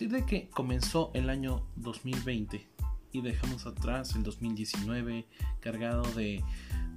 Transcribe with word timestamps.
partir 0.00 0.18
de 0.18 0.24
que 0.24 0.48
comenzó 0.48 1.10
el 1.12 1.28
año 1.28 1.66
2020 1.76 2.66
y 3.12 3.20
dejamos 3.20 3.66
atrás 3.66 4.14
el 4.14 4.22
2019 4.22 5.26
cargado 5.60 6.04
de 6.12 6.42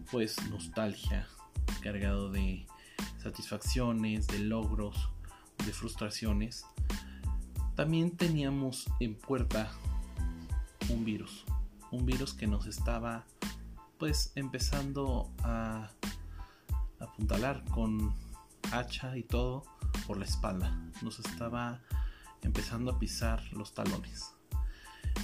pues 0.09 0.37
nostalgia, 0.49 1.27
cargado 1.81 2.31
de 2.31 2.65
satisfacciones, 3.21 4.27
de 4.27 4.39
logros, 4.39 5.09
de 5.65 5.73
frustraciones, 5.73 6.65
también 7.75 8.11
teníamos 8.11 8.85
en 9.01 9.15
puerta 9.15 9.69
un 10.87 11.03
virus, 11.03 11.43
un 11.91 12.05
virus 12.05 12.33
que 12.33 12.47
nos 12.47 12.67
estaba 12.67 13.25
pues 13.97 14.31
empezando 14.35 15.29
a 15.43 15.91
apuntalar 17.01 17.65
con 17.65 18.15
hacha 18.71 19.17
y 19.17 19.23
todo 19.23 19.65
por 20.07 20.15
la 20.15 20.23
espalda, 20.23 20.73
nos 21.01 21.19
estaba 21.19 21.81
empezando 22.43 22.91
a 22.91 22.99
pisar 22.99 23.41
los 23.53 23.73
talones. 23.73 24.35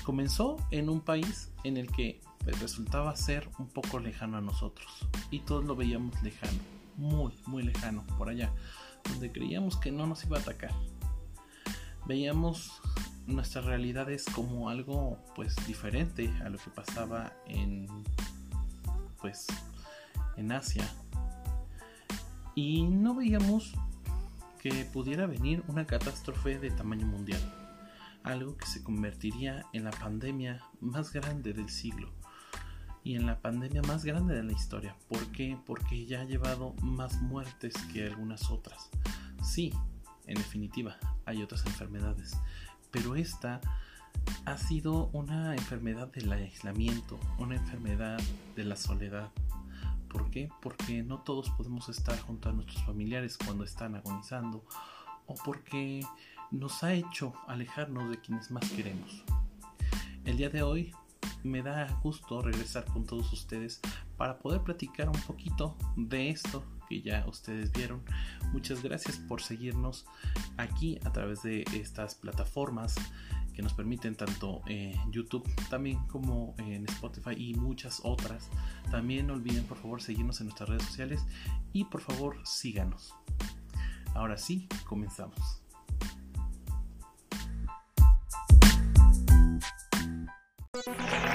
Comenzó 0.04 0.58
en 0.72 0.90
un 0.90 1.02
país 1.02 1.52
en 1.64 1.78
el 1.78 1.92
que 1.92 2.22
pues, 2.44 2.60
resultaba 2.60 3.16
ser 3.16 3.50
un 3.60 3.68
poco 3.68 4.00
lejano 4.00 4.38
a 4.38 4.42
nosotros 4.42 5.08
y 5.32 5.40
todos 5.40 5.66
lo 5.66 5.76
veíamos 5.76 6.22
lejano, 6.24 6.60
muy, 6.96 7.34
muy 7.46 7.64
lejano 7.64 8.04
por 8.18 8.30
allá, 8.30 8.52
donde 9.10 9.32
creíamos 9.32 9.78
que 9.78 9.92
no 9.92 10.08
nos 10.08 10.24
iba 10.26 10.38
a 10.38 10.42
atacar. 10.42 10.74
Veíamos 12.06 12.82
nuestras 13.28 13.66
realidades 13.66 14.26
como 14.34 14.70
algo 14.70 15.24
pues 15.36 15.56
diferente 15.68 16.34
a 16.44 16.50
lo 16.50 16.58
que 16.58 16.72
pasaba 16.72 17.34
en 17.46 17.88
pues 19.22 19.46
en 20.38 20.52
Asia 20.52 20.90
y 22.56 22.84
no 22.84 23.14
veíamos 23.16 23.74
que 24.62 24.86
pudiera 24.86 25.26
venir 25.26 25.64
una 25.68 25.88
catástrofe 25.88 26.60
de 26.60 26.70
tamaño 26.70 27.08
mundial, 27.08 27.42
algo 28.24 28.58
que 28.58 28.66
se 28.66 28.84
convertiría 28.84 29.66
en 29.74 29.86
la 29.86 29.92
pandemia 29.92 30.62
más 30.82 31.12
grande 31.14 31.54
del 31.54 31.70
siglo 31.70 32.12
y 33.04 33.16
en 33.16 33.26
la 33.26 33.40
pandemia 33.40 33.82
más 33.84 34.04
grande 34.04 34.36
de 34.36 34.44
la 34.44 34.52
historia. 34.52 34.96
¿Por 35.08 35.32
qué? 35.32 35.58
Porque 35.66 36.06
ya 36.06 36.22
ha 36.22 36.26
llevado 36.26 36.74
más 36.82 37.22
muertes 37.22 37.74
que 37.94 38.08
algunas 38.08 38.52
otras. 38.52 38.90
Sí, 39.42 39.74
en 40.28 40.36
definitiva, 40.36 40.98
hay 41.26 41.42
otras 41.42 41.66
enfermedades, 41.66 42.38
pero 42.92 43.16
esta 43.16 43.62
ha 44.46 44.58
sido 44.58 45.10
una 45.14 45.56
enfermedad 45.56 46.10
del 46.10 46.32
aislamiento, 46.32 47.20
una 47.38 47.56
enfermedad 47.56 48.20
de 48.56 48.64
la 48.66 48.76
soledad, 48.76 49.32
¿Por 50.10 50.30
qué? 50.32 50.50
Porque 50.62 51.04
no 51.04 51.20
todos 51.20 51.50
podemos 51.52 51.88
estar 51.90 52.20
junto 52.20 52.50
a 52.50 52.54
nuestros 52.54 52.84
familiares 52.84 53.38
cuando 53.38 53.64
están 53.64 53.96
agonizando 53.96 54.66
o 55.28 55.36
porque 55.46 56.02
nos 56.52 56.84
ha 56.84 56.94
hecho 56.94 57.34
alejarnos 57.48 58.10
de 58.10 58.20
quienes 58.20 58.50
más 58.50 58.68
queremos. 58.72 59.24
El 60.26 60.38
día 60.38 60.50
de 60.50 60.64
hoy 60.64 60.92
me 61.44 61.62
da 61.62 61.88
gusto 62.04 62.42
regresar 62.42 62.86
con 62.86 63.06
todos 63.06 63.32
ustedes 63.32 63.80
para 64.18 64.40
poder 64.40 64.62
platicar 64.62 65.08
un 65.08 65.22
poquito 65.22 65.78
de 65.96 66.30
esto 66.30 66.64
que 66.90 67.02
ya 67.02 67.26
ustedes 67.28 67.72
vieron. 67.72 68.02
Muchas 68.52 68.82
gracias 68.82 69.18
por 69.18 69.42
seguirnos 69.42 70.06
aquí 70.58 71.00
a 71.06 71.14
través 71.14 71.44
de 71.44 71.64
estas 71.74 72.16
plataformas 72.16 72.96
que 73.60 73.64
nos 73.64 73.74
permiten 73.74 74.16
tanto 74.16 74.62
en 74.68 74.94
YouTube 75.12 75.44
también 75.70 76.00
como 76.08 76.56
en 76.60 76.86
Spotify 76.86 77.32
y 77.36 77.56
muchas 77.56 78.00
otras. 78.06 78.48
También 78.90 79.28
no 79.28 79.34
olviden 79.34 79.66
por 79.66 79.78
favor 79.78 80.02
seguirnos 80.02 80.40
en 80.40 80.46
nuestras 80.46 80.70
redes 80.70 80.84
sociales 80.84 81.26
y 81.74 81.84
por 81.84 82.00
favor 82.00 82.38
síganos. 82.46 83.14
Ahora 84.16 84.38
sí, 84.38 84.70
comenzamos. 84.86 85.62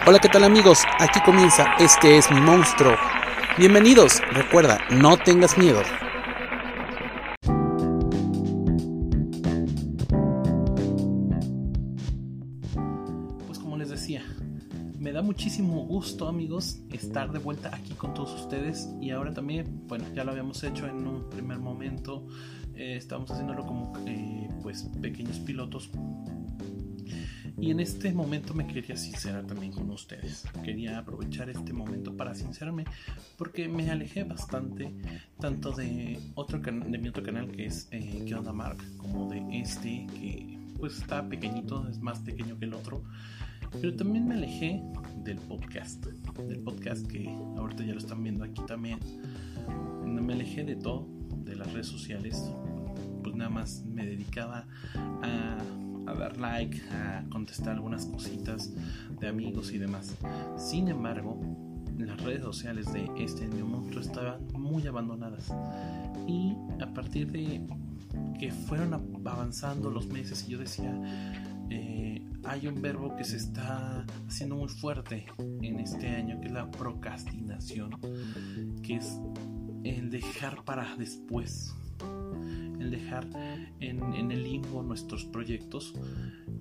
Hola, 0.07 0.19
¿qué 0.19 0.31
tal 0.31 0.45
amigos? 0.45 0.83
Aquí 1.01 1.21
comienza 1.27 1.75
Este 1.79 2.17
es 2.17 2.31
mi 2.31 2.41
monstruo. 2.41 2.97
Bienvenidos, 3.59 4.23
recuerda, 4.33 4.79
no 4.89 5.19
tengas 5.19 5.59
miedo. 5.59 5.83
Muchísimo 15.23 15.87
gusto 15.87 16.29
amigos 16.29 16.81
estar 16.93 17.33
de 17.33 17.39
vuelta 17.39 17.75
aquí 17.75 17.95
con 17.95 18.13
todos 18.13 18.39
ustedes 18.39 18.91
y 19.01 19.11
ahora 19.11 19.33
también, 19.33 19.87
bueno, 19.87 20.05
ya 20.15 20.25
lo 20.25 20.33
habíamos 20.33 20.63
hecho 20.63 20.87
en 20.87 21.07
un 21.07 21.31
primer 21.31 21.59
momento, 21.59 22.27
eh, 22.75 22.97
estamos 22.97 23.31
haciéndolo 23.31 23.65
como 23.65 23.93
eh, 24.07 24.49
pues 24.63 24.83
pequeños 25.01 25.39
pilotos 25.39 25.91
y 27.59 27.71
en 27.71 27.81
este 27.81 28.13
momento 28.13 28.53
me 28.53 28.67
quería 28.67 28.97
sincerar 28.97 29.47
también 29.47 29.73
con 29.73 29.89
ustedes. 29.91 30.45
Quería 30.63 30.99
aprovechar 30.99 31.49
este 31.49 31.73
momento 31.73 32.15
para 32.15 32.35
sincerarme 32.35 32.85
porque 33.39 33.69
me 33.69 33.91
alejé 33.91 34.25
bastante 34.25 34.93
tanto 35.41 35.73
de 35.73 36.19
otro 36.35 36.59
de 36.59 36.99
mi 36.99 37.09
otro 37.09 37.23
canal 37.23 37.51
que 37.51 37.67
es 37.67 37.89
eh, 37.91 38.25
¿Qué 38.27 38.35
Mark? 38.53 38.79
como 38.99 39.31
de 39.31 39.43
este 39.61 40.07
que 40.19 40.59
pues 40.79 40.99
está 40.99 41.27
pequeñito, 41.27 41.89
es 41.89 41.99
más 42.01 42.19
pequeño 42.19 42.59
que 42.59 42.67
el 42.67 42.75
otro. 42.75 43.03
Pero 43.81 43.97
también 43.97 44.27
me 44.27 44.35
alejé 44.35 44.83
del 45.25 45.39
podcast, 45.39 46.05
del 46.07 46.61
podcast 46.61 47.07
que 47.07 47.29
ahorita 47.57 47.85
ya 47.85 47.93
lo 47.93 47.99
están 47.99 48.23
viendo 48.23 48.45
aquí 48.45 48.63
también. 48.67 48.99
Me 50.05 50.33
alejé 50.33 50.65
de 50.65 50.77
todo, 50.77 51.09
de 51.45 51.57
las 51.57 51.73
redes 51.73 51.87
sociales, 51.87 52.43
pues 53.23 53.35
nada 53.35 53.51
más 53.51 53.85
me 53.85 54.07
dedicaba 54.07 54.67
a, 55.23 56.15
dar 56.15 56.39
like, 56.39 56.81
a 56.91 57.25
contestar 57.31 57.75
algunas 57.75 58.07
cositas 58.07 58.73
de 59.21 59.29
amigos 59.29 59.73
y 59.73 59.79
demás. 59.79 60.15
Sin 60.57 60.89
embargo, 60.89 61.41
las 61.99 62.21
redes 62.23 62.43
sociales 62.43 62.93
de 62.93 63.11
este 63.19 63.47
new 63.49 63.67
monstruo 63.67 64.03
estaban 64.03 64.47
muy 64.53 64.87
abandonadas 64.87 65.53
y 66.27 66.55
a 66.81 66.93
partir 66.93 67.31
de 67.31 67.67
que 68.39 68.51
fueron 68.51 68.95
avanzando 69.25 69.91
los 69.91 70.07
meses 70.09 70.45
y 70.49 70.53
yo 70.53 70.59
decía 70.59 70.93
eh, 71.71 72.23
hay 72.45 72.67
un 72.67 72.81
verbo 72.81 73.17
que 73.17 73.25
se 73.25 73.37
está 73.37 74.05
haciendo 74.27 74.57
muy 74.57 74.69
fuerte 74.69 75.27
en 75.39 75.81
este 75.81 76.09
año, 76.09 76.41
que 76.41 76.47
es 76.47 76.53
la 76.53 76.71
procrastinación, 76.71 77.99
que 78.83 78.97
es 78.97 79.19
el 79.85 80.11
dejar 80.11 80.65
para 80.65 80.97
después, 80.97 81.75
dejar 82.91 83.27
en, 83.81 84.31
el 84.31 84.43
limbo 84.43 84.83
nuestros 84.83 85.25
proyectos. 85.25 85.95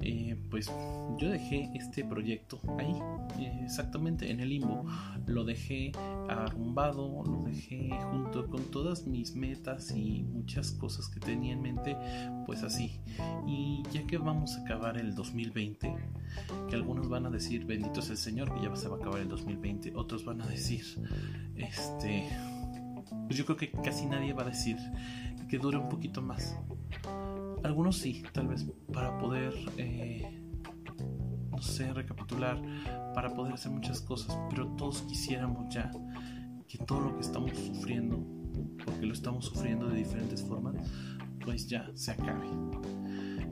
Eh, 0.02 0.36
pues 0.50 0.72
yo 1.18 1.30
dejé 1.30 1.70
este 1.76 2.04
proyecto 2.04 2.60
ahí, 2.78 2.94
eh, 3.40 3.62
exactamente 3.64 4.30
en 4.30 4.40
el 4.40 4.50
limbo. 4.50 4.86
Lo 5.28 5.44
dejé 5.44 5.92
arrumbado, 6.30 7.24
lo 7.24 7.44
dejé 7.44 7.90
junto 8.12 8.48
con 8.50 8.64
todas 8.72 9.08
mis 9.08 9.36
metas 9.36 9.92
y 9.92 10.24
muchas 10.24 10.72
cosas 10.72 11.08
que 11.08 11.20
tenía 11.20 11.54
en 11.54 11.62
mente, 11.62 11.98
pues 12.46 12.64
así. 12.64 13.00
Y 13.48 13.84
ya 13.92 14.06
que 14.06 14.18
vamos 14.18 14.58
a 14.58 14.62
acabar 14.62 14.98
el 14.98 15.16
2020, 15.16 15.96
que 16.70 16.76
algunos 16.76 17.10
van 17.10 17.26
a 17.26 17.30
decir, 17.30 17.66
bendito 17.66 18.00
es 18.00 18.10
el 18.10 18.18
Señor, 18.18 18.54
que 18.54 18.62
ya 18.62 18.76
se 18.76 18.88
va 18.88 18.98
a 18.98 19.00
acabar 19.00 19.22
el 19.22 19.30
2020, 19.30 19.94
otros 19.96 20.26
van 20.26 20.42
a 20.42 20.48
decir, 20.48 20.84
este, 21.56 22.30
pues 23.26 23.38
yo 23.38 23.46
creo 23.46 23.58
que 23.58 23.72
casi 23.72 24.06
nadie 24.06 24.34
va 24.34 24.44
a 24.44 24.50
decir 24.50 24.78
que 25.54 25.60
dure 25.60 25.78
un 25.78 25.88
poquito 25.88 26.20
más. 26.20 26.58
Algunos 27.64 28.00
sí, 28.00 28.24
tal 28.34 28.48
vez 28.48 28.66
para 28.92 29.16
poder... 29.20 29.54
Eh, 29.78 30.28
no 31.52 31.62
sé, 31.62 31.94
recapitular, 31.94 32.60
para 33.14 33.32
poder 33.36 33.54
hacer 33.54 33.72
muchas 33.72 34.02
cosas, 34.02 34.36
pero 34.50 34.66
todos 34.70 35.04
quisiéramos 35.04 35.72
ya 35.72 35.92
que 36.68 36.80
todo 36.80 37.02
lo 37.02 37.14
que 37.14 37.22
estamos 37.22 37.52
sufriendo, 37.52 38.26
porque 38.84 39.06
lo 39.06 39.14
estamos 39.14 39.46
sufriendo 39.46 39.88
de 39.90 39.98
diferentes 39.98 40.42
formas, 40.42 40.76
pues 41.46 41.68
ya 41.68 41.88
se 41.94 42.14
acabe. 42.14 42.48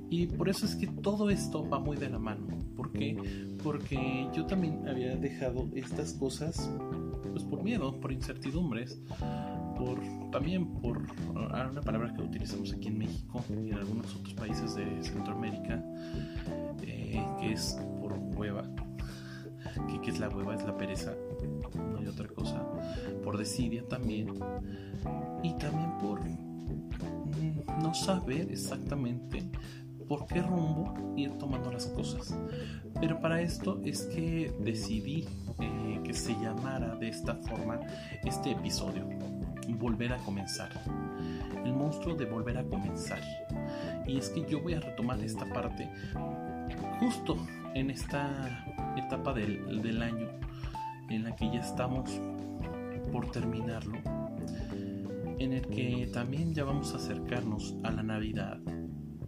Y 0.10 0.26
por 0.26 0.50
eso 0.50 0.66
es 0.66 0.76
que 0.76 0.88
todo 0.88 1.30
esto 1.30 1.70
va 1.70 1.78
muy 1.78 1.98
de 1.98 2.10
la 2.10 2.18
mano. 2.18 2.48
¿Por 2.76 2.92
qué? 2.94 3.16
Porque 3.64 4.28
yo 4.34 4.48
también 4.48 4.88
había 4.88 5.16
dejado 5.18 5.70
estas 5.76 6.14
cosas 6.14 6.68
pues 7.32 7.44
por 7.44 7.64
miedo, 7.64 8.00
por 8.00 8.12
incertidumbres, 8.12 9.00
también 10.32 10.66
por 10.82 11.02
ah, 11.52 11.68
una 11.70 11.82
palabra 11.82 12.14
que 12.14 12.22
utilizamos 12.22 12.74
aquí 12.74 12.88
en 12.88 13.00
México 13.00 13.44
y 13.50 13.70
en 13.70 13.76
algunos 13.76 14.16
otros 14.16 14.34
países 14.34 14.76
de 14.76 15.04
Centroamérica, 15.04 15.84
eh, 16.82 17.24
que 17.40 17.54
es 17.54 17.78
por 18.00 18.14
hueva. 18.14 18.64
¿Qué, 20.04 20.10
es 20.10 20.20
la 20.20 20.30
hueva? 20.30 20.56
Es 20.56 20.64
la 20.64 20.76
pereza, 20.76 21.14
no 21.76 22.00
hay 22.00 22.08
otra 22.08 22.28
cosa. 22.30 22.66
Por 23.24 23.38
desidia 23.38 23.88
también. 23.88 24.30
Y 25.44 25.54
también 25.58 25.98
por 26.00 26.20
no 27.82 27.94
saber 27.94 28.52
exactamente 28.52 29.44
por 30.08 30.26
qué 30.26 30.42
rumbo 30.42 30.94
ir 31.16 31.32
tomando 31.38 31.72
las 31.72 31.88
cosas. 31.88 32.36
Pero 33.00 33.20
para 33.20 33.42
esto 33.42 33.80
es 33.86 34.04
que 34.04 34.54
decidí 34.60 35.26
eh, 35.60 36.02
que 36.04 36.14
se 36.14 36.34
llamara 36.34 36.96
de 36.96 37.10
esta 37.10 37.36
forma 37.36 37.80
este 38.24 38.52
episodio. 38.52 39.08
Volver 39.78 40.14
a 40.14 40.18
comenzar. 40.18 40.70
El 41.66 41.74
monstruo 41.74 42.16
de 42.16 42.26
volver 42.26 42.58
a 42.58 42.64
comenzar. 42.64 43.22
Y 44.08 44.18
es 44.18 44.30
que 44.30 44.46
yo 44.50 44.62
voy 44.62 44.74
a 44.74 44.80
retomar 44.80 45.20
esta 45.20 45.46
parte 45.52 45.90
justo 47.00 47.38
en 47.74 47.90
esta 47.90 48.66
etapa 48.98 49.34
del, 49.34 49.82
del 49.82 50.02
año 50.02 50.30
en 51.10 51.24
la 51.24 51.36
que 51.36 51.46
ya 51.52 51.60
estamos 51.60 52.10
por 53.12 53.30
terminarlo, 53.32 53.98
en 55.40 55.54
el 55.54 55.68
que 55.68 56.10
también 56.14 56.54
ya 56.54 56.64
vamos 56.64 56.94
a 56.94 56.98
acercarnos 56.98 57.76
a 57.84 57.92
la 57.92 58.04
Navidad. 58.04 58.60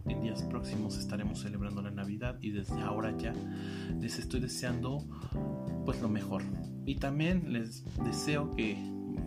En 0.06 0.20
días 0.20 0.42
próximos 0.42 0.98
estaremos 0.98 1.40
celebrando 1.40 1.82
la 1.82 1.90
Navidad 1.90 2.38
y 2.40 2.50
desde 2.50 2.80
ahora 2.82 3.16
ya 3.16 3.32
les 4.00 4.18
estoy 4.18 4.40
deseando 4.40 5.04
pues 5.84 6.00
lo 6.00 6.08
mejor. 6.08 6.42
Y 6.86 6.96
también 6.96 7.52
les 7.52 7.84
deseo 8.04 8.50
que 8.54 8.76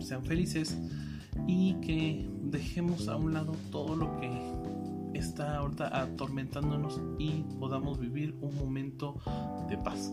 sean 0.00 0.24
felices 0.24 0.78
y 1.48 1.74
que 1.80 2.28
dejemos 2.42 3.08
a 3.08 3.16
un 3.16 3.32
lado 3.32 3.56
todo 3.72 3.96
lo 3.96 4.20
que 4.20 4.30
está 5.18 5.56
ahorita 5.56 6.02
atormentándonos 6.02 7.00
y 7.18 7.42
podamos 7.58 7.98
vivir 7.98 8.36
un 8.40 8.54
momento 8.54 9.16
de 9.68 9.78
paz. 9.78 10.12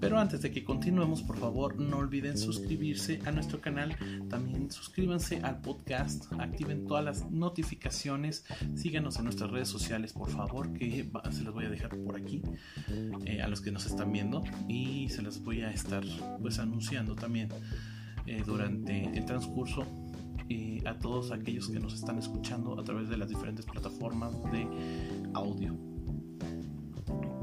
Pero 0.00 0.20
antes 0.20 0.42
de 0.42 0.52
que 0.52 0.62
continuemos, 0.62 1.22
por 1.22 1.38
favor, 1.38 1.80
no 1.80 1.96
olviden 1.96 2.38
suscribirse 2.38 3.20
a 3.24 3.32
nuestro 3.32 3.60
canal. 3.60 3.96
También 4.28 4.70
suscríbanse 4.70 5.40
al 5.42 5.60
podcast, 5.60 6.32
activen 6.38 6.86
todas 6.86 7.04
las 7.04 7.30
notificaciones, 7.32 8.44
síganos 8.76 9.16
en 9.16 9.24
nuestras 9.24 9.50
redes 9.50 9.68
sociales, 9.68 10.12
por 10.12 10.30
favor, 10.30 10.72
que 10.72 11.10
se 11.32 11.42
los 11.42 11.52
voy 11.52 11.64
a 11.64 11.70
dejar 11.70 11.96
por 11.96 12.16
aquí 12.16 12.42
eh, 13.24 13.42
a 13.42 13.48
los 13.48 13.60
que 13.60 13.72
nos 13.72 13.86
están 13.86 14.12
viendo 14.12 14.44
y 14.68 15.08
se 15.08 15.22
las 15.22 15.42
voy 15.42 15.62
a 15.62 15.72
estar 15.72 16.04
pues 16.40 16.60
anunciando 16.60 17.16
también 17.16 17.48
eh, 18.26 18.42
durante 18.46 19.04
el 19.18 19.24
transcurso 19.24 19.84
a 20.86 20.98
todos 20.98 21.32
aquellos 21.32 21.68
que 21.68 21.78
nos 21.78 21.94
están 21.94 22.18
escuchando 22.18 22.78
a 22.78 22.82
través 22.82 23.08
de 23.08 23.16
las 23.16 23.28
diferentes 23.28 23.66
plataformas 23.66 24.32
de 24.50 24.66
audio. 25.34 25.76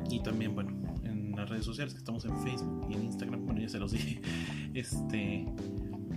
Y 0.10 0.20
también, 0.22 0.56
bueno, 0.56 0.72
en 1.04 1.32
las 1.36 1.50
redes 1.50 1.66
sociales 1.66 1.94
que 1.94 2.00
estamos 2.00 2.26
en 2.26 2.36
Facebook 2.42 2.88
y 2.90 2.96
en 2.96 3.04
Instagram, 3.04 3.46
bueno, 3.46 3.62
ya 3.62 3.70
se 3.70 3.80
los 3.80 3.92
dije. 3.92 4.22
Este, 4.74 5.46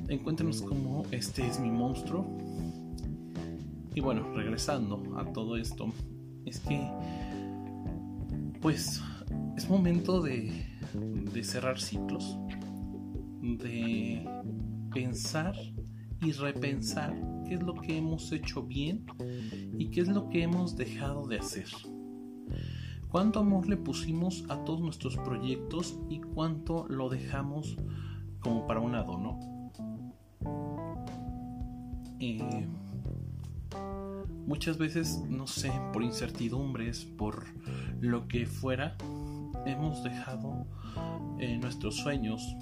encuéntrenos 0.08 0.62
como 0.62 1.05
este 1.12 1.46
es 1.46 1.61
mi 1.61 1.70
monstruo. 1.70 2.26
Y 3.94 4.00
bueno, 4.00 4.32
regresando 4.35 5.17
a 5.17 5.25
todo 5.32 5.56
esto, 5.56 5.93
es 6.44 6.58
que 6.58 6.81
pues 8.61 9.00
es 9.56 9.70
momento 9.70 10.20
de 10.20 10.64
cerrar 11.44 11.79
ciclos, 11.79 12.37
de 13.40 14.29
pensar 14.93 15.55
y 16.20 16.32
repensar 16.32 17.14
qué 17.46 17.54
es 17.54 17.62
lo 17.62 17.74
que 17.74 17.96
hemos 17.96 18.30
hecho 18.32 18.62
bien 18.62 19.06
y 19.78 19.90
qué 19.90 20.00
es 20.02 20.08
lo 20.08 20.28
que 20.28 20.42
hemos 20.42 20.76
dejado 20.76 21.26
de 21.26 21.38
hacer. 21.38 21.68
Cuánto 23.08 23.40
amor 23.40 23.68
le 23.68 23.76
pusimos 23.76 24.44
a 24.50 24.64
todos 24.64 24.80
nuestros 24.80 25.16
proyectos 25.16 25.98
y 26.10 26.20
cuánto 26.20 26.86
lo 26.88 27.08
dejamos 27.08 27.76
como 28.40 28.66
para 28.66 28.80
un 28.80 28.92
lado, 28.92 29.18
¿no? 29.18 29.58
Eh, 32.20 32.66
muchas 34.46 34.76
veces, 34.76 35.22
no 35.28 35.46
sé, 35.46 35.72
por 35.92 36.02
incertidumbres, 36.02 37.04
por 37.04 37.46
lo 38.00 38.28
que 38.28 38.44
fuera, 38.44 38.96
hemos 39.64 40.02
dejado 40.02 40.66
eh, 41.38 41.56
nuestros 41.58 41.96
sueños. 41.96 42.56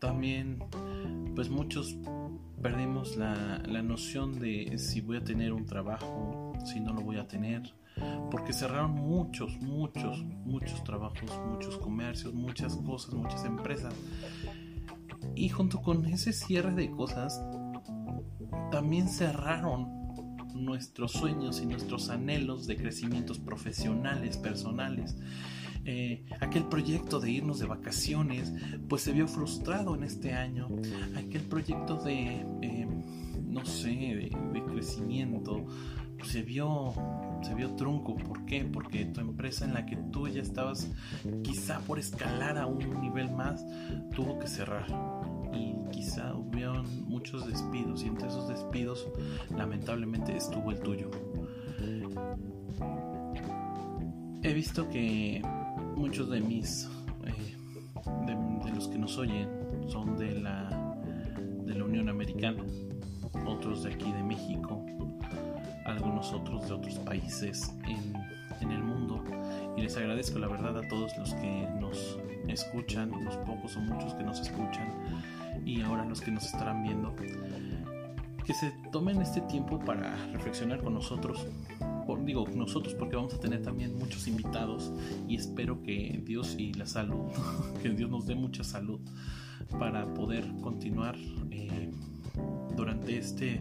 También, 0.00 0.58
pues 1.34 1.48
muchos 1.48 1.96
perdimos 2.62 3.16
la, 3.16 3.58
noción 3.82 4.38
de 4.38 4.78
si 4.78 5.00
voy 5.00 5.18
a 5.18 5.24
tener 5.24 5.52
un 5.52 5.66
trabajo, 5.66 6.52
si 6.64 6.80
no 6.80 6.92
lo 6.92 7.02
voy 7.02 7.18
a 7.18 7.28
tener, 7.28 7.62
porque 8.30 8.52
cerraron 8.52 8.92
muchos, 8.92 9.56
muchos, 9.60 10.22
muchos 10.24 10.82
trabajos, 10.84 11.30
muchos 11.48 11.78
comercios, 11.78 12.34
muchas 12.34 12.76
cosas, 12.76 13.14
muchas 13.14 13.44
empresas. 13.44 13.94
Y 15.34 15.48
junto 15.48 15.82
con 15.82 16.06
ese 16.06 16.32
cierre 16.32 16.72
de 16.72 16.90
cosas, 16.90 17.40
también 18.70 19.08
cerraron 19.08 20.04
nuestros 20.54 21.12
sueños 21.12 21.60
y 21.60 21.66
nuestros 21.66 22.08
anhelos 22.08 22.66
de 22.66 22.76
crecimientos 22.76 23.38
profesionales, 23.38 24.36
personales. 24.36 25.16
Eh, 25.86 26.24
aquel 26.40 26.64
proyecto 26.64 27.20
de 27.20 27.30
irnos 27.30 27.58
de 27.58 27.66
vacaciones, 27.66 28.52
pues 28.88 29.02
se 29.02 29.12
vio 29.12 29.28
frustrado 29.28 29.94
en 29.94 30.04
este 30.04 30.32
año. 30.32 30.68
Aquel 31.16 31.42
proyecto 31.42 31.96
de, 31.96 32.46
eh, 32.62 32.88
no 33.46 33.64
sé, 33.66 33.88
de, 33.90 34.64
crecimiento, 34.66 35.64
pues 36.18 36.30
se 36.30 36.42
vio, 36.42 36.94
se 37.42 37.54
vio 37.54 37.74
trunco. 37.74 38.16
¿Por 38.16 38.44
qué? 38.46 38.64
Porque 38.64 39.04
tu 39.06 39.20
empresa 39.20 39.66
en 39.66 39.74
la 39.74 39.84
que 39.84 39.96
tú 39.96 40.26
ya 40.26 40.40
estabas, 40.40 40.90
quizá 41.42 41.80
por 41.80 41.98
escalar 41.98 42.56
a 42.56 42.66
un 42.66 43.00
nivel 43.00 43.30
más, 43.30 43.64
tuvo 44.14 44.38
que 44.38 44.48
cerrar 44.48 44.86
y 45.52 45.74
quizá 45.92 46.34
hubieron 46.34 47.04
muchos 47.04 47.46
despidos 47.46 48.02
y 48.02 48.08
entre 48.08 48.28
esos 48.28 48.48
despidos 48.48 49.06
lamentablemente 49.56 50.36
estuvo 50.36 50.70
el 50.70 50.80
tuyo. 50.80 51.10
He 54.42 54.52
visto 54.52 54.88
que 54.90 55.40
muchos 55.96 56.30
de 56.30 56.40
mis 56.40 56.88
eh, 57.26 57.56
de, 58.26 58.72
los 58.74 58.88
que 58.88 58.98
nos 58.98 59.16
oyen 59.18 59.48
son 59.88 60.16
de 60.16 60.40
la 60.40 60.96
de 61.64 61.74
la 61.74 61.84
Unión 61.84 62.08
Americana 62.08 62.62
otros 63.46 63.84
de 63.84 63.92
aquí 63.94 64.12
de 64.12 64.22
México 64.22 64.84
algunos 65.84 66.32
otros 66.32 66.66
de 66.68 66.74
otros 66.74 66.98
países 67.00 67.74
en, 67.86 68.14
en 68.60 68.72
el 68.72 68.82
mundo. 68.82 69.22
Y 69.76 69.82
les 69.82 69.96
agradezco 69.96 70.38
la 70.38 70.48
verdad 70.48 70.78
a 70.78 70.88
todos 70.88 71.16
los 71.18 71.34
que 71.34 71.68
nos 71.80 72.18
escuchan 72.48 73.10
los 73.24 73.36
pocos 73.38 73.76
o 73.76 73.80
muchos 73.80 74.14
que 74.14 74.22
nos 74.22 74.40
escuchan 74.40 74.88
y 75.64 75.80
ahora 75.82 76.04
los 76.04 76.20
que 76.20 76.30
nos 76.30 76.44
estarán 76.44 76.82
viendo. 76.82 77.14
Que 78.44 78.52
se 78.52 78.72
tomen 78.92 79.20
este 79.22 79.40
tiempo 79.42 79.78
para 79.78 80.14
reflexionar 80.32 80.82
con 80.82 80.94
nosotros 80.94 81.46
digo 82.24 82.46
nosotros 82.54 82.94
porque 82.94 83.16
vamos 83.16 83.34
a 83.34 83.40
tener 83.40 83.62
también 83.62 83.96
muchos 83.98 84.26
invitados 84.28 84.92
y 85.28 85.36
espero 85.36 85.82
que 85.82 86.22
Dios 86.24 86.56
y 86.58 86.72
la 86.74 86.86
salud, 86.86 87.30
que 87.82 87.90
Dios 87.90 88.10
nos 88.10 88.26
dé 88.26 88.34
mucha 88.34 88.64
salud 88.64 89.00
para 89.78 90.12
poder 90.14 90.44
continuar 90.60 91.16
eh, 91.50 91.90
durante 92.76 93.18
este 93.18 93.60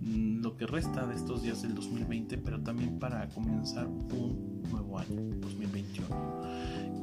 mm, 0.00 0.42
lo 0.42 0.56
que 0.56 0.66
resta 0.66 1.06
de 1.06 1.14
estos 1.14 1.42
días 1.42 1.62
del 1.62 1.74
2020, 1.74 2.38
pero 2.38 2.60
también 2.60 2.98
para 2.98 3.28
comenzar 3.28 3.86
un 3.86 4.62
nuevo 4.70 4.98
año, 4.98 5.22
2021. 5.40 6.40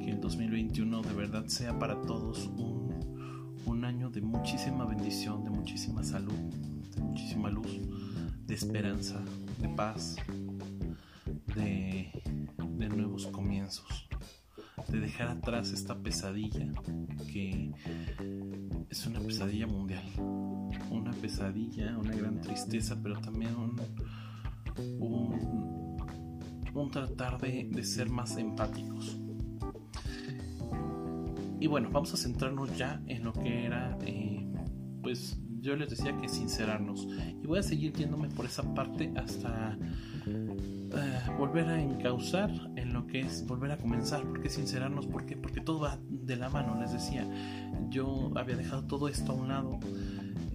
Que 0.03 0.11
el 0.11 0.21
2021 0.21 1.01
de 1.01 1.13
verdad 1.13 1.45
sea 1.47 1.77
para 1.79 2.01
todos 2.01 2.47
un, 2.57 3.53
un 3.65 3.85
año 3.85 4.09
de 4.09 4.21
muchísima 4.21 4.85
bendición, 4.85 5.43
de 5.43 5.49
muchísima 5.49 6.03
salud, 6.03 6.33
de 6.95 7.01
muchísima 7.01 7.49
luz, 7.49 7.79
de 8.45 8.53
esperanza, 8.53 9.21
de 9.61 9.69
paz, 9.69 10.15
de 14.87 14.99
dejar 14.99 15.29
atrás 15.29 15.71
esta 15.71 15.95
pesadilla 15.95 16.71
que 17.31 17.71
es 18.89 19.05
una 19.07 19.19
pesadilla 19.19 19.67
mundial, 19.67 20.03
una 20.91 21.11
pesadilla, 21.13 21.97
una 21.97 22.15
gran 22.15 22.41
tristeza, 22.41 22.97
pero 23.01 23.19
también 23.19 23.55
un, 23.55 23.81
un, 26.73 26.91
tratar 26.91 27.39
de, 27.39 27.83
ser 27.83 28.09
más 28.09 28.37
empáticos. 28.37 29.17
Y 31.59 31.67
bueno, 31.67 31.89
vamos 31.91 32.13
a 32.13 32.17
centrarnos 32.17 32.77
ya 32.77 33.01
en 33.07 33.23
lo 33.23 33.33
que 33.33 33.65
era, 33.65 33.97
eh, 34.05 34.45
pues 35.01 35.39
yo 35.63 35.75
les 35.75 35.89
decía 35.89 36.15
que 36.17 36.27
sincerarnos. 36.27 37.07
Y 37.41 37.47
voy 37.47 37.59
a 37.59 37.63
seguir 37.63 37.93
yéndome 37.93 38.27
por 38.29 38.45
esa 38.45 38.63
parte 38.73 39.11
hasta 39.15 39.77
eh, 40.27 41.19
volver 41.39 41.65
a 41.67 41.81
encauzar 41.81 42.51
lo 42.93 43.07
que 43.07 43.21
es 43.21 43.45
volver 43.45 43.71
a 43.71 43.77
comenzar. 43.77 44.23
porque 44.23 44.49
sincerarnos? 44.49 45.07
¿Por 45.07 45.25
Porque 45.41 45.61
todo 45.61 45.81
va 45.81 45.99
de 46.09 46.35
la 46.35 46.49
mano, 46.49 46.79
les 46.79 46.93
decía. 46.93 47.27
Yo 47.89 48.31
había 48.35 48.55
dejado 48.55 48.85
todo 48.85 49.07
esto 49.07 49.31
a 49.31 49.35
un 49.35 49.47
lado 49.47 49.79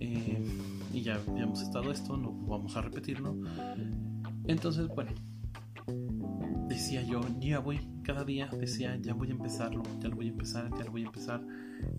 eh, 0.00 0.44
y 0.92 1.02
ya 1.02 1.20
habíamos 1.28 1.62
estado 1.62 1.90
esto, 1.92 2.16
no 2.16 2.32
vamos 2.32 2.76
a 2.76 2.82
repetirlo. 2.82 3.36
Entonces, 4.46 4.88
bueno, 4.88 5.12
decía 6.68 7.02
yo, 7.02 7.20
ya 7.40 7.58
voy, 7.58 7.80
cada 8.02 8.24
día 8.24 8.48
decía, 8.58 8.96
ya 8.96 9.14
voy 9.14 9.28
a 9.28 9.32
empezarlo, 9.32 9.82
ya 10.00 10.08
lo 10.08 10.16
voy 10.16 10.26
a 10.26 10.30
empezar, 10.30 10.70
ya 10.76 10.84
lo 10.84 10.90
voy 10.90 11.02
a 11.02 11.06
empezar. 11.06 11.44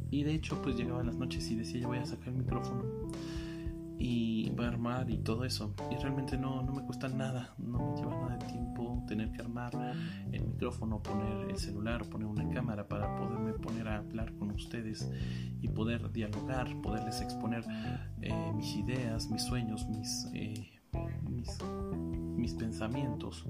Y 0.10 0.24
de 0.24 0.34
hecho, 0.34 0.62
pues 0.62 0.76
llegaban 0.76 1.06
las 1.06 1.16
noches 1.16 1.50
y 1.52 1.56
decía, 1.56 1.82
ya 1.82 1.88
voy 1.88 2.00
a 2.00 2.06
sacar 2.06 2.30
el 2.30 2.36
micrófono 2.36 2.84
y 4.00 4.50
voy 4.52 4.66
a 4.66 4.70
armar 4.70 5.10
y 5.10 5.18
todo 5.18 5.44
eso. 5.46 5.76
Y 5.92 5.96
realmente 5.96 6.38
no, 6.38 6.64
no 6.64 6.74
me 6.74 6.84
cuesta 6.84 7.10
nada, 7.10 7.54
no 7.58 7.92
me 7.92 7.98
lleva 7.98 8.16
nada 8.16 8.38
de 8.38 8.46
tiempo 8.46 9.04
tener 9.10 9.32
que 9.32 9.42
armar 9.42 9.72
el 10.32 10.44
micrófono, 10.46 11.02
poner 11.02 11.50
el 11.50 11.58
celular, 11.58 12.06
poner 12.06 12.28
una 12.28 12.48
cámara 12.50 12.88
para 12.88 13.16
poderme 13.16 13.54
poner 13.54 13.88
a 13.88 13.98
hablar 13.98 14.34
con 14.36 14.52
ustedes 14.52 15.10
y 15.62 15.68
poder 15.68 16.12
dialogar, 16.12 16.80
poderles 16.82 17.20
exponer 17.22 17.66
eh, 18.22 18.32
mis 18.56 18.76
ideas, 18.76 19.30
mis 19.30 19.44
sueños, 19.44 19.88
mis, 19.90 20.28
eh, 20.34 20.80
mis, 22.38 22.54
pensamientos. 22.54 23.46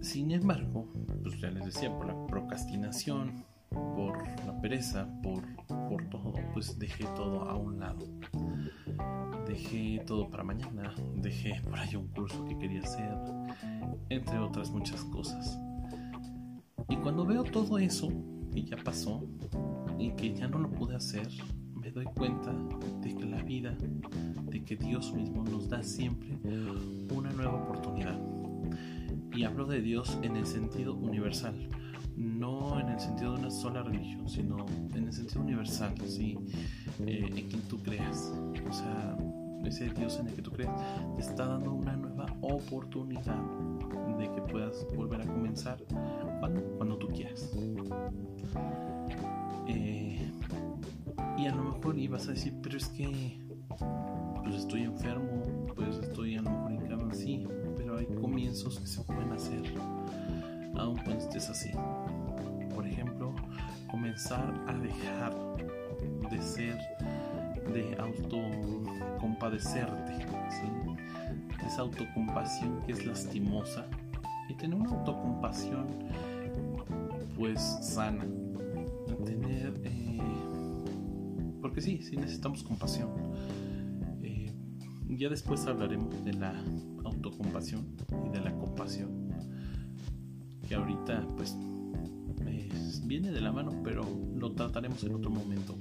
Sin 0.00 0.30
embargo, 0.30 0.88
pues 1.22 1.40
ya 1.40 1.50
les 1.50 1.64
decía, 1.64 1.90
por 1.96 2.06
la 2.06 2.26
procrastinación, 2.26 3.44
por 3.94 4.18
la 4.46 4.60
pereza, 4.60 5.08
por, 5.22 5.42
por 5.66 6.04
todo, 6.08 6.34
pues 6.52 6.78
dejé 6.78 7.04
todo 7.14 7.42
a 7.42 7.56
un 7.56 7.78
lado. 7.80 8.06
Dejé 9.46 10.02
todo 10.06 10.28
para 10.28 10.42
mañana, 10.42 10.94
dejé 11.16 11.60
por 11.64 11.78
ahí 11.78 11.96
un 11.96 12.08
curso 12.08 12.44
que 12.44 12.58
quería 12.58 12.80
hacer, 12.80 13.14
entre 14.08 14.38
otras 14.38 14.70
muchas 14.70 15.02
cosas. 15.04 15.58
Y 16.88 16.96
cuando 16.96 17.24
veo 17.24 17.44
todo 17.44 17.78
eso, 17.78 18.08
que 18.52 18.62
ya 18.64 18.76
pasó, 18.76 19.22
y 19.98 20.10
que 20.10 20.34
ya 20.34 20.48
no 20.48 20.58
lo 20.58 20.70
pude 20.70 20.96
hacer, 20.96 21.28
me 21.74 21.90
doy 21.90 22.04
cuenta 22.04 22.52
de 23.00 23.14
que 23.14 23.24
la 23.24 23.42
vida, 23.42 23.76
de 24.50 24.64
que 24.64 24.76
Dios 24.76 25.12
mismo 25.14 25.44
nos 25.44 25.68
da 25.68 25.82
siempre 25.82 26.36
una 27.14 27.30
nueva 27.32 27.54
oportunidad. 27.54 28.18
Y 29.32 29.44
hablo 29.44 29.66
de 29.66 29.80
Dios 29.80 30.18
en 30.22 30.36
el 30.36 30.46
sentido 30.46 30.94
universal, 30.94 31.68
no 32.16 32.80
en 32.80 32.88
el 32.88 32.98
sentido 32.98 33.34
de 33.34 33.40
una 33.40 33.50
sola 33.50 33.82
religión, 33.82 34.28
sino 34.28 34.64
en 34.94 35.04
el 35.04 35.12
sentido 35.12 35.42
universal, 35.42 35.94
¿sí? 36.06 36.38
Eh, 37.00 37.26
en 37.28 37.48
quien 37.48 37.62
tú 37.68 37.78
creas. 37.78 38.32
O 38.68 38.72
sea, 38.72 39.16
ese 39.64 39.90
Dios 39.90 40.18
en 40.18 40.28
el 40.28 40.34
que 40.34 40.42
tú 40.42 40.50
creas 40.50 40.72
te 41.16 41.22
está 41.22 41.46
dando 41.46 41.72
una 41.72 41.96
nueva 41.96 42.26
oportunidad 42.40 43.42
de 44.18 44.30
que 44.32 44.40
puedas 44.42 44.86
volver 44.96 45.20
a 45.20 45.26
comenzar 45.26 45.78
cuando, 46.78 46.96
tú 46.96 47.08
quieras. 47.08 47.52
Eh, 49.68 50.30
y 51.36 51.46
a 51.46 51.54
lo 51.54 51.64
mejor 51.64 51.98
ibas 51.98 52.28
a 52.28 52.30
decir, 52.30 52.54
pero 52.62 52.76
es 52.76 52.88
que 52.88 53.40
pues 54.42 54.54
estoy 54.54 54.82
enfermo, 54.82 55.42
pues 55.74 55.96
estoy 55.96 56.36
a 56.36 56.42
lo 56.42 56.50
mejor 56.50 56.72
en 56.72 56.88
cama, 56.88 57.14
sí, 57.14 57.46
pero 57.76 57.98
hay 57.98 58.06
comienzos 58.06 58.78
que 58.78 58.86
se 58.86 59.02
pueden 59.02 59.32
hacer 59.32 59.62
aun 60.78 60.96
cuando 60.96 61.24
estés 61.24 61.50
así. 61.50 61.70
Ejemplo, 62.86 63.34
comenzar 63.90 64.54
a 64.66 64.72
dejar 64.74 65.34
de 66.30 66.42
ser, 66.42 66.78
de 67.72 67.96
autocompadecerte, 67.98 70.26
¿sí? 70.50 70.66
esa 71.66 71.82
autocompasión 71.82 72.82
que 72.82 72.92
es 72.92 73.04
lastimosa. 73.04 73.86
Y 74.48 74.54
tener 74.54 74.78
una 74.78 74.90
autocompasión 74.90 75.88
pues 77.36 77.60
sana. 77.60 78.24
Tener 79.24 79.80
eh, 79.84 80.20
porque 81.60 81.80
sí, 81.80 82.00
sí 82.02 82.16
necesitamos 82.16 82.62
compasión. 82.62 83.10
Eh, 84.22 84.52
ya 85.08 85.28
después 85.28 85.66
hablaremos 85.66 86.24
de 86.24 86.34
la 86.34 86.54
autocompasión 87.04 87.86
y 88.26 88.30
de 88.30 88.40
la 88.40 88.52
compasión 88.52 89.26
que 90.68 90.74
ahorita 90.74 91.24
pues 91.36 91.56
viene 93.06 93.30
de 93.30 93.40
la 93.40 93.52
mano 93.52 93.80
pero 93.82 94.04
lo 94.36 94.52
trataremos 94.52 95.02
en 95.04 95.14
otro 95.14 95.30
momento 95.30 95.76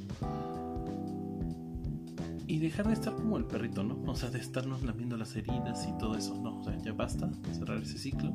y 2.48 2.60
dejar 2.60 2.88
de 2.88 2.94
estar 2.94 3.14
como 3.16 3.38
el 3.38 3.46
perrito, 3.46 3.84
¿no? 3.84 4.02
O 4.10 4.16
sea, 4.16 4.30
de 4.30 4.40
estarnos 4.40 4.84
lamiendo 4.84 5.18
las 5.18 5.36
heridas 5.36 5.88
y 5.88 5.98
todo 5.98 6.16
eso, 6.16 6.40
no, 6.42 6.60
o 6.60 6.64
sea, 6.64 6.78
ya 6.78 6.94
basta, 6.94 7.30
cerrar 7.52 7.82
ese 7.82 7.98
ciclo 7.98 8.34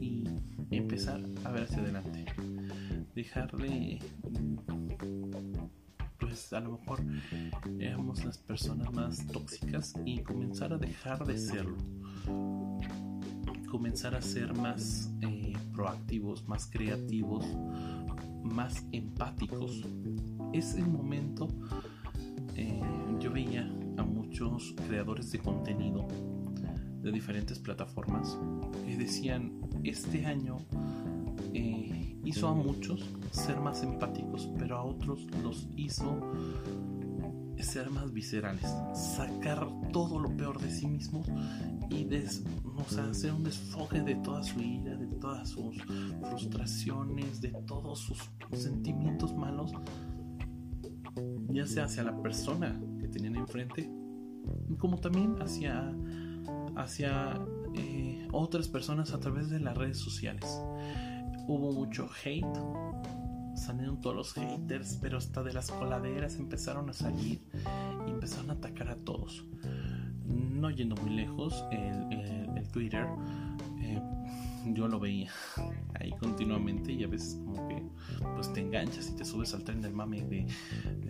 y 0.00 0.24
empezar 0.70 1.20
a 1.44 1.50
ver 1.50 1.64
hacia 1.64 1.78
adelante. 1.78 2.26
Dejarle, 3.14 3.98
pues 6.18 6.52
a 6.52 6.60
lo 6.60 6.78
mejor 6.78 7.00
éramos 7.78 8.24
las 8.24 8.38
personas 8.38 8.92
más 8.92 9.26
tóxicas 9.26 9.94
y 10.04 10.20
comenzar 10.20 10.72
a 10.72 10.78
dejar 10.78 11.24
de 11.24 11.38
serlo. 11.38 11.76
Comenzar 13.70 14.14
a 14.14 14.22
ser 14.22 14.54
más 14.54 15.10
eh, 15.22 15.54
proactivos, 15.72 16.46
más 16.46 16.66
creativos, 16.66 17.44
más 18.50 18.86
empáticos. 18.92 19.82
Es 20.52 20.74
el 20.74 20.86
momento 20.86 21.48
eh, 22.56 22.80
yo 23.18 23.30
veía 23.30 23.62
a 23.96 24.02
muchos 24.02 24.74
creadores 24.86 25.30
de 25.32 25.38
contenido 25.38 26.06
de 27.02 27.12
diferentes 27.12 27.58
plataformas 27.58 28.36
que 28.84 28.96
decían, 28.96 29.60
este 29.84 30.26
año 30.26 30.58
eh, 31.54 32.18
hizo 32.24 32.48
a 32.48 32.54
muchos 32.54 33.08
ser 33.30 33.58
más 33.60 33.82
empáticos, 33.82 34.50
pero 34.58 34.76
a 34.76 34.84
otros 34.84 35.26
los 35.42 35.68
hizo 35.76 36.20
ser 37.58 37.90
más 37.90 38.12
viscerales, 38.12 38.66
sacar 38.94 39.68
todo 39.92 40.18
lo 40.18 40.34
peor 40.36 40.60
de 40.60 40.70
sí 40.70 40.86
mismos 40.86 41.26
y 41.90 42.04
des, 42.04 42.42
hacer 42.98 43.32
un 43.32 43.44
desfogue 43.44 44.02
de 44.02 44.14
toda 44.16 44.42
su 44.42 44.60
ira, 44.60 44.98
todas 45.20 45.50
sus 45.50 45.76
frustraciones, 46.28 47.40
de 47.40 47.50
todos 47.66 48.00
sus 48.00 48.30
sentimientos 48.52 49.34
malos 49.34 49.72
ya 51.48 51.66
sea 51.66 51.84
hacia 51.84 52.02
la 52.02 52.16
persona 52.22 52.78
que 52.98 53.08
tenían 53.08 53.36
enfrente, 53.36 53.90
como 54.78 54.98
también 54.98 55.36
hacia, 55.40 55.92
hacia 56.76 57.40
eh, 57.74 58.28
otras 58.32 58.68
personas 58.68 59.12
a 59.12 59.20
través 59.20 59.50
de 59.50 59.60
las 59.60 59.76
redes 59.76 59.98
sociales. 59.98 60.44
Hubo 61.46 61.72
mucho 61.72 62.08
hate, 62.24 62.44
salieron 63.54 64.00
todos 64.00 64.16
los 64.16 64.32
haters, 64.34 64.98
pero 65.00 65.18
hasta 65.18 65.42
de 65.42 65.52
las 65.52 65.70
coladeras 65.70 66.36
empezaron 66.36 66.88
a 66.90 66.92
salir 66.92 67.42
y 68.06 68.10
empezaron 68.10 68.50
a 68.50 68.54
atacar 68.54 68.88
a 68.88 68.96
todos. 68.96 69.44
No 70.24 70.70
yendo 70.70 70.94
muy 70.96 71.10
lejos, 71.10 71.64
el, 71.72 71.98
Twitter 72.72 73.04
yo 74.66 74.88
lo 74.88 75.00
veía 75.00 75.30
ahí 75.98 76.10
continuamente 76.12 76.92
y 76.92 77.04
a 77.04 77.08
veces 77.08 77.40
como 77.44 77.68
que 77.68 77.82
pues 78.34 78.52
te 78.52 78.60
enganchas 78.60 79.10
y 79.10 79.16
te 79.16 79.24
subes 79.24 79.54
al 79.54 79.64
tren 79.64 79.80
del 79.80 79.92
mame 79.92 80.22
de, 80.22 80.46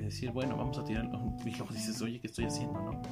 decir 0.03 0.31
bueno 0.33 0.57
vamos 0.57 0.79
a 0.79 0.85
tirar 0.85 1.05
y 1.45 1.51
luego 1.51 1.73
dices 1.73 2.01
oye 2.03 2.21
qué 2.21 2.27
estoy 2.27 2.47
haciendo 2.47 2.81
no 2.81 3.03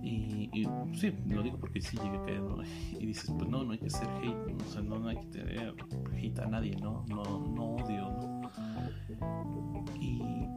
y, 0.00 0.48
sí 0.94 1.12
lo 1.26 1.42
digo 1.42 1.58
porque 1.58 1.80
sí 1.80 1.96
llegué 1.96 2.16
a 2.16 2.22
caer 2.22 2.40
¿no? 2.40 2.62
y 2.98 3.06
dices 3.06 3.30
pues 3.36 3.48
no 3.50 3.64
no 3.64 3.72
hay 3.72 3.78
que 3.78 3.90
ser 3.90 4.08
hate 4.08 4.62
o 4.62 4.70
sea 4.70 4.82
no, 4.82 5.06
hay 5.08 5.16
que 5.16 5.26
tener 5.26 5.74
hate 6.16 6.38
a 6.38 6.46
nadie 6.46 6.76
no 6.76 7.04
no, 7.08 7.24
no 7.24 7.76
odio 7.76 8.10
¿no? 8.10 9.84
y 10.00 10.48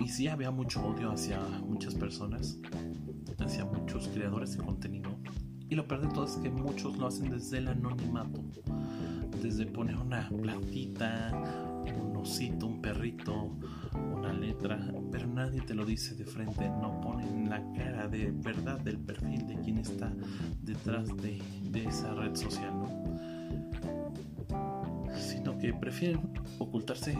y 0.00 0.08
sí 0.08 0.28
había 0.28 0.50
mucho 0.50 0.84
odio 0.84 1.12
hacia 1.12 1.38
muchas 1.66 1.94
personas 1.94 2.58
hacia 3.38 3.64
muchos 3.64 4.08
creadores 4.08 4.56
de 4.56 4.64
contenido 4.64 5.10
y 5.70 5.76
lo 5.76 5.86
peor 5.86 6.00
de 6.02 6.08
todo 6.08 6.24
es 6.24 6.32
que 6.32 6.50
muchos 6.50 6.98
lo 6.98 7.06
hacen 7.06 7.30
desde 7.30 7.58
el 7.58 7.68
anonimato. 7.68 8.40
Desde 9.40 9.64
poner 9.66 9.96
una 9.96 10.28
plantita, 10.28 11.30
un 11.96 12.16
osito, 12.16 12.66
un 12.66 12.82
perrito, 12.82 13.56
una 14.12 14.32
letra, 14.32 14.80
pero 15.12 15.28
nadie 15.28 15.60
te 15.60 15.74
lo 15.74 15.86
dice 15.86 16.16
de 16.16 16.24
frente, 16.24 16.68
no 16.68 17.00
ponen 17.00 17.48
la 17.48 17.62
cara 17.72 18.08
de 18.08 18.32
verdad 18.32 18.80
del 18.80 18.98
perfil 18.98 19.46
de 19.46 19.60
quien 19.60 19.78
está 19.78 20.12
detrás 20.60 21.08
de, 21.16 21.40
esa 21.72 22.14
red 22.14 22.34
social, 22.34 22.72
¿no? 22.76 22.88
Sino 25.16 25.56
que 25.56 25.72
prefieren 25.72 26.20
ocultarse 26.58 27.16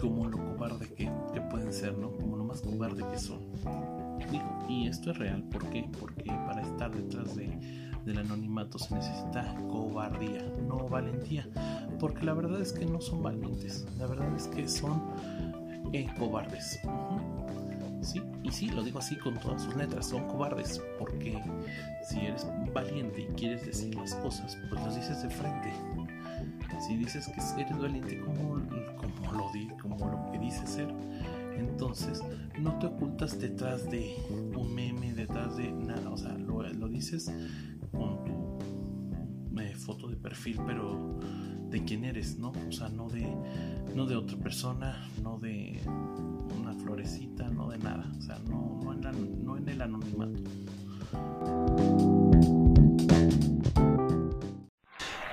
como 0.00 0.28
lo 0.28 0.38
cobarde 0.38 0.86
que, 0.94 1.10
que 1.32 1.40
pueden 1.40 1.72
ser, 1.72 1.98
¿no? 1.98 2.12
Como 2.12 2.36
lo 2.36 2.44
más 2.44 2.62
cobarde 2.62 3.04
que 3.10 3.18
son 3.18 3.40
y 4.68 4.88
esto 4.88 5.10
es 5.10 5.18
real, 5.18 5.42
¿por 5.44 5.68
qué? 5.70 5.88
Porque 5.98 6.30
estar 6.64 6.94
detrás 6.94 7.36
de, 7.36 7.48
del 8.04 8.18
anonimato 8.18 8.78
se 8.78 8.94
necesita 8.94 9.54
cobardía, 9.68 10.42
no 10.66 10.88
valentía. 10.88 11.48
Porque 11.98 12.24
la 12.24 12.34
verdad 12.34 12.60
es 12.60 12.72
que 12.72 12.86
no 12.86 13.00
son 13.00 13.22
valientes, 13.22 13.86
la 13.98 14.06
verdad 14.06 14.34
es 14.36 14.48
que 14.48 14.68
son 14.68 15.02
eh, 15.92 16.06
cobardes. 16.18 16.80
Sí, 18.02 18.22
y 18.42 18.50
sí, 18.50 18.68
lo 18.68 18.82
digo 18.82 18.98
así 18.98 19.16
con 19.16 19.38
todas 19.40 19.62
sus 19.62 19.74
letras, 19.76 20.06
son 20.08 20.26
cobardes, 20.28 20.82
porque 20.98 21.42
si 22.06 22.20
eres 22.20 22.46
valiente 22.74 23.22
y 23.22 23.26
quieres 23.34 23.64
decir 23.64 23.94
las 23.94 24.14
cosas, 24.16 24.58
pues 24.68 24.82
las 24.82 24.94
dices 24.94 25.22
de 25.22 25.30
frente. 25.30 25.72
Si 26.86 26.96
dices 26.96 27.28
que 27.28 27.62
eres 27.62 27.78
valiente 27.78 28.20
como, 28.20 28.60
como, 28.96 29.32
lo, 29.32 29.50
di, 29.52 29.68
como 29.80 29.96
lo 30.06 30.30
que 30.30 30.38
dices 30.38 30.68
ser, 30.68 30.88
entonces, 31.58 32.22
no 32.58 32.78
te 32.78 32.86
ocultas 32.86 33.38
detrás 33.38 33.90
de 33.90 34.16
un 34.56 34.74
meme, 34.74 35.12
detrás 35.12 35.56
de 35.56 35.70
nada, 35.72 36.10
o 36.10 36.16
sea, 36.16 36.32
lo, 36.32 36.88
dices 36.88 37.32
con 37.92 38.24
tu 38.24 38.58
eh, 39.60 39.74
foto 39.74 40.08
de 40.08 40.16
perfil, 40.16 40.60
pero 40.66 41.18
de 41.70 41.84
quién 41.84 42.04
eres, 42.04 42.38
¿no? 42.38 42.52
O 42.68 42.72
sea, 42.72 42.88
no 42.88 43.08
de, 43.08 43.26
no 43.94 44.06
de 44.06 44.16
otra 44.16 44.36
persona, 44.38 45.08
no 45.22 45.38
de 45.38 45.80
una 46.58 46.72
florecita, 46.74 47.48
no 47.48 47.68
de 47.68 47.78
nada, 47.78 48.10
o 48.16 48.22
sea, 48.22 48.38
no, 48.48 48.92
en 49.56 49.68
el 49.68 49.82
anonimato. 49.82 50.40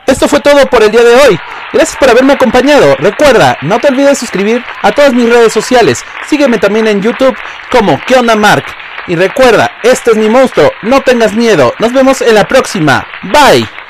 Esto 0.07 0.27
fue 0.27 0.41
todo 0.41 0.65
por 0.69 0.83
el 0.83 0.91
día 0.91 1.03
de 1.03 1.15
hoy. 1.15 1.37
Gracias 1.73 1.97
por 1.97 2.09
haberme 2.09 2.33
acompañado. 2.33 2.95
Recuerda, 2.97 3.57
no 3.61 3.79
te 3.79 3.87
olvides 3.87 4.17
suscribir 4.17 4.63
a 4.81 4.91
todas 4.91 5.13
mis 5.13 5.29
redes 5.29 5.53
sociales. 5.53 6.03
Sígueme 6.27 6.57
también 6.57 6.87
en 6.87 7.01
YouTube 7.01 7.35
como 7.71 7.99
¿Qué 8.05 8.21
Mark? 8.21 8.65
Y 9.07 9.15
recuerda, 9.15 9.71
este 9.83 10.11
es 10.11 10.17
mi 10.17 10.29
monstruo, 10.29 10.71
no 10.83 11.01
tengas 11.01 11.33
miedo. 11.33 11.73
Nos 11.79 11.93
vemos 11.93 12.21
en 12.21 12.35
la 12.35 12.47
próxima. 12.47 13.05
Bye. 13.23 13.80